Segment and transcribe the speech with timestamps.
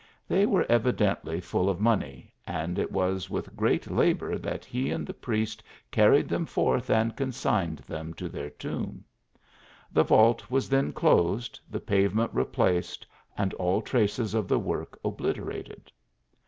[0.27, 5.05] They were evidently full of money, and it was with great labour that he and
[5.05, 9.05] the priest carried them forth and consigned them to their tomb.
[9.91, 13.05] The vault was then closed, the pave ment replaced
[13.37, 15.91] and all traces of the work obliterated.